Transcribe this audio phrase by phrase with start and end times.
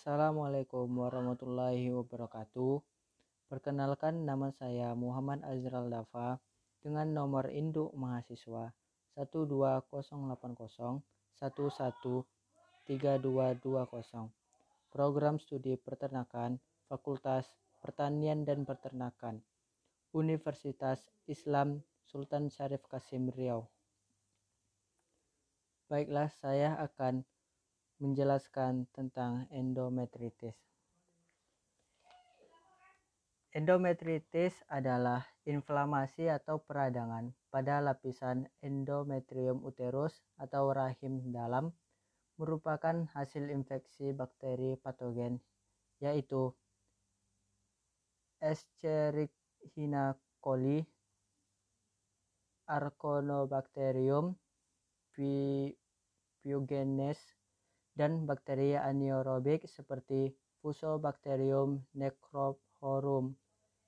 [0.00, 2.80] Assalamualaikum warahmatullahi wabarakatuh.
[3.52, 6.40] Perkenalkan nama saya Muhammad Azral Dafa
[6.80, 8.72] dengan nomor induk mahasiswa
[9.20, 11.04] 12080
[11.36, 12.88] 113220.
[14.88, 16.56] Program studi peternakan
[16.88, 17.52] Fakultas
[17.84, 19.44] Pertanian dan Peternakan
[20.16, 23.68] Universitas Islam Sultan Syarif Kasim Riau.
[25.92, 27.20] Baiklah, saya akan
[28.00, 30.56] menjelaskan tentang endometritis.
[33.50, 41.74] Endometritis adalah inflamasi atau peradangan pada lapisan endometrium uterus atau rahim dalam
[42.38, 45.42] merupakan hasil infeksi bakteri patogen
[46.00, 46.54] yaitu
[48.40, 50.80] Escherichia coli,
[52.64, 54.32] Arconobacterium
[56.40, 57.20] pyogenes
[57.94, 60.30] dan bakteri anaerobik seperti
[60.60, 63.32] Fusobacterium necrophorum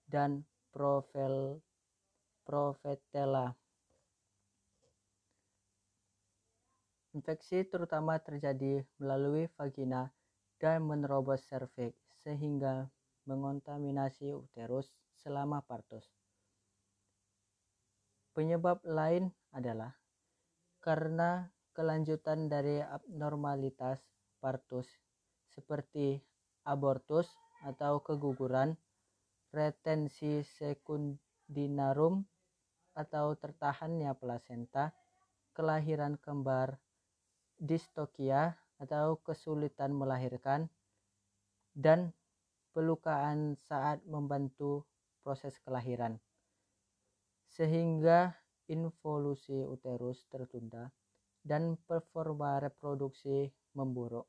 [0.08, 1.60] dan Provel,
[2.48, 3.52] Provetella.
[7.12, 10.08] Infeksi terutama terjadi melalui vagina
[10.56, 12.88] dan menerobos serviks sehingga
[13.28, 14.88] mengontaminasi uterus
[15.20, 16.08] selama partus.
[18.32, 19.92] Penyebab lain adalah
[20.80, 24.00] karena kelanjutan dari abnormalitas
[24.40, 24.88] partus
[25.52, 26.20] seperti
[26.64, 27.28] abortus
[27.64, 28.76] atau keguguran,
[29.52, 32.24] retensi sekundinarum
[32.92, 34.92] atau tertahannya plasenta,
[35.56, 36.76] kelahiran kembar,
[37.56, 40.68] distokia atau kesulitan melahirkan,
[41.72, 42.12] dan
[42.72, 44.84] pelukaan saat membantu
[45.22, 46.18] proses kelahiran.
[47.52, 48.32] Sehingga
[48.68, 50.88] involusi uterus tertunda
[51.42, 54.26] dan performa reproduksi memburuk.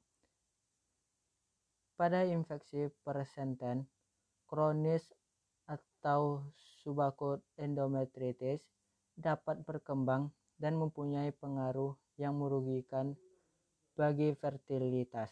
[1.93, 3.85] Pada infeksi persenten
[4.49, 5.05] kronis
[5.69, 6.41] atau
[6.81, 8.59] subakut endometritis
[9.13, 13.13] dapat berkembang dan mempunyai pengaruh yang merugikan
[13.93, 15.29] bagi fertilitas.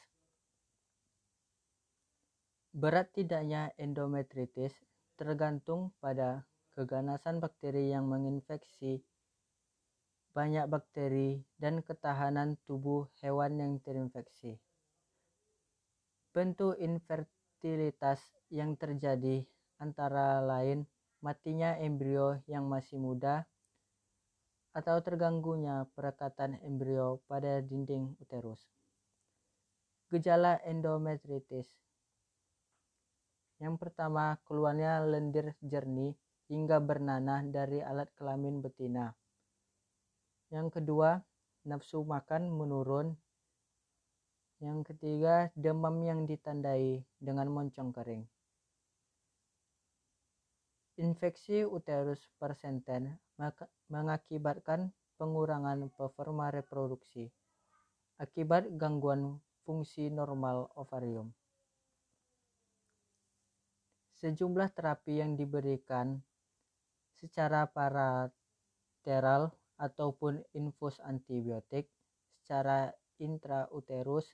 [2.71, 4.71] Berat tidaknya endometritis
[5.19, 9.03] tergantung pada keganasan bakteri yang menginfeksi
[10.31, 14.59] banyak bakteri dan ketahanan tubuh hewan yang terinfeksi.
[16.31, 19.43] Bentuk infertilitas yang terjadi
[19.79, 20.87] antara lain
[21.19, 23.45] matinya embrio yang masih muda
[24.71, 28.63] atau terganggunya perekatan embrio pada dinding uterus.
[30.07, 31.67] Gejala endometritis
[33.61, 36.17] yang pertama, keluarnya lendir jernih
[36.49, 39.13] hingga bernanah dari alat kelamin betina.
[40.51, 41.23] Yang kedua,
[41.63, 43.15] nafsu makan menurun.
[44.59, 48.27] Yang ketiga, demam yang ditandai dengan moncong kering.
[51.01, 53.17] Infeksi uterus persenten
[53.89, 57.31] mengakibatkan pengurangan performa reproduksi
[58.21, 61.33] akibat gangguan fungsi normal ovarium.
[64.21, 66.21] Sejumlah terapi yang diberikan
[67.17, 69.49] secara parateral
[69.81, 71.89] ataupun infus antibiotik
[72.37, 74.29] secara intrauterus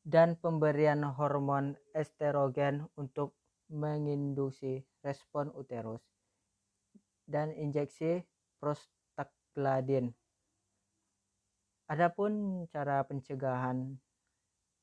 [0.00, 3.36] dan pemberian hormon estrogen untuk
[3.68, 6.00] menginduksi respon uterus
[7.28, 8.24] dan injeksi
[8.58, 10.16] prostaglandin.
[11.86, 13.98] Adapun cara pencegahan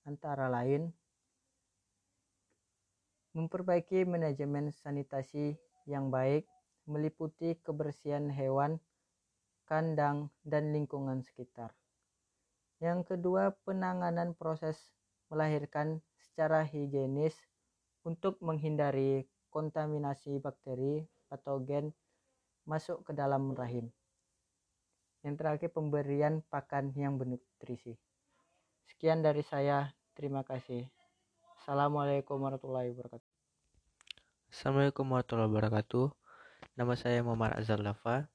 [0.05, 0.93] antara lain
[3.35, 5.57] memperbaiki manajemen sanitasi
[5.87, 6.47] yang baik
[6.87, 8.79] meliputi kebersihan hewan
[9.67, 11.75] kandang, dan lingkungan sekitar.
[12.79, 14.79] Yang kedua, penanganan proses
[15.27, 17.35] melahirkan secara higienis
[18.07, 21.91] untuk menghindari kontaminasi bakteri patogen
[22.63, 23.91] masuk ke dalam rahim.
[25.27, 27.99] Yang terakhir, pemberian pakan yang bernutrisi.
[28.87, 29.91] Sekian dari saya.
[30.15, 30.87] Terima kasih.
[31.59, 33.29] Assalamualaikum warahmatullahi wabarakatuh.
[34.47, 36.05] Assalamualaikum warahmatullahi wabarakatuh.
[36.79, 38.31] Nama saya Muhammad Azhar Lafa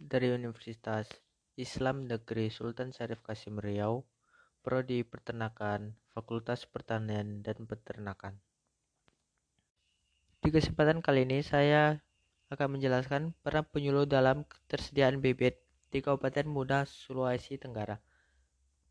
[0.00, 1.06] dari Universitas
[1.54, 4.02] Islam Negeri Sultan Syarif Kasim Riau,
[4.64, 8.34] Prodi Peternakan, Fakultas Pertanian dan Peternakan.
[10.42, 12.02] Di kesempatan kali ini saya
[12.50, 15.62] akan menjelaskan peran penyuluh dalam ketersediaan bibit
[15.94, 18.02] di Kabupaten Muda, Sulawesi Tenggara.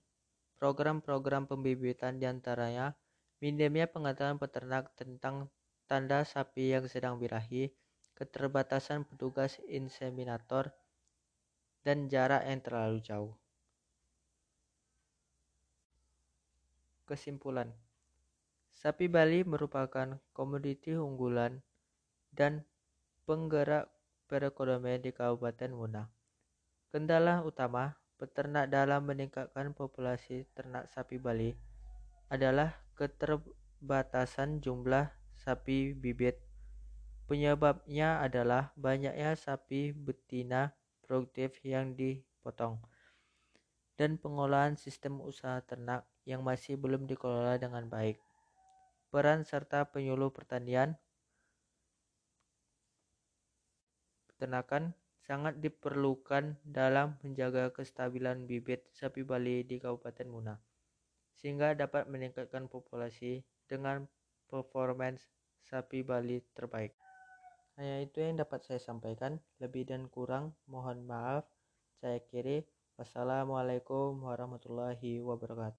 [0.61, 2.93] program-program pembibitan di antaranya
[3.45, 5.53] minimnya pengetahuan peternak tentang
[5.85, 7.69] tanda sapi yang sedang birahi,
[8.17, 10.73] keterbatasan petugas inseminator,
[11.85, 13.44] dan jarak yang terlalu jauh.
[17.05, 17.69] Kesimpulan
[18.73, 21.61] Sapi Bali merupakan komoditi unggulan
[22.33, 22.65] dan
[23.29, 23.93] penggerak
[24.25, 26.09] perekonomian di Kabupaten Muna.
[26.89, 31.53] Kendala utama peternak dalam meningkatkan populasi ternak sapi Bali
[32.33, 36.41] adalah keterbatasan jumlah sapi bibit.
[37.29, 40.73] Penyebabnya adalah banyaknya sapi betina
[41.05, 42.81] produktif yang dipotong
[44.01, 48.21] dan pengolahan sistem usaha ternak yang masih belum dikelola dengan baik.
[49.09, 50.99] Peran serta penyuluh pertanian
[54.27, 54.93] peternakan
[55.25, 60.55] sangat diperlukan dalam menjaga kestabilan bibit sapi Bali di Kabupaten Muna,
[61.39, 64.05] sehingga dapat meningkatkan populasi dengan
[64.51, 65.25] performance
[65.65, 66.93] sapi Bali terbaik.
[67.81, 71.49] Hanya itu yang dapat saya sampaikan, lebih dan kurang mohon maaf.
[71.99, 72.63] Saya kiri.
[72.95, 75.73] Wassalamualaikum warahmatullahi wabarakatuh.